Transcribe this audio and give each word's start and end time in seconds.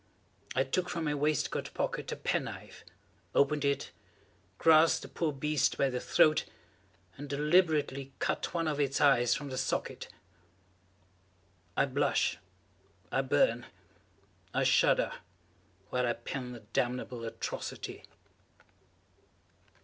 I 0.55 0.63
took 0.63 0.89
from 0.89 1.03
my 1.03 1.13
waistcoat 1.13 1.71
pocket 1.75 2.11
a 2.11 2.15
pen 2.15 2.45
knife, 2.45 2.83
opened 3.35 3.63
it, 3.63 3.91
grasped 4.57 5.03
the 5.03 5.07
poor 5.07 5.31
beast 5.31 5.77
by 5.77 5.91
the 5.91 5.99
throat, 5.99 6.45
and 7.17 7.29
deliberately 7.29 8.11
cut 8.17 8.51
one 8.51 8.67
of 8.67 8.79
its 8.79 8.99
eyes 8.99 9.35
from 9.35 9.49
the 9.51 9.59
socket! 9.59 10.07
I 11.77 11.85
blush, 11.85 12.39
I 13.11 13.21
burn, 13.21 13.67
I 14.55 14.63
shudder, 14.63 15.11
while 15.91 16.07
I 16.07 16.13
pen 16.13 16.53
the 16.53 16.61
damnable 16.61 17.23
atrocity. 17.23 18.03